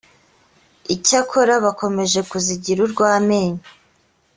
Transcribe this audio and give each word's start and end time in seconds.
icyakora 0.95 1.53
bakomeje 1.65 2.19
kuzigira 2.29 2.79
urw 2.85 2.99
amenyo 3.17 3.63